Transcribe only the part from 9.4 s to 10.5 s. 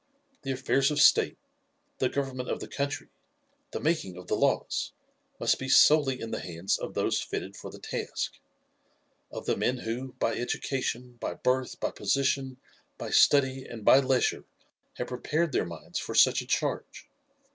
the men who, by